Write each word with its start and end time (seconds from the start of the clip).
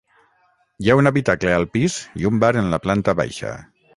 Hi 0.85 0.89
ha 0.93 0.95
un 1.01 1.09
habitacle 1.09 1.53
al 1.57 1.67
pis 1.77 1.99
i 2.23 2.27
un 2.31 2.41
bar 2.47 2.51
en 2.63 2.73
la 2.75 2.83
planta 2.87 3.15
baixa. 3.23 3.55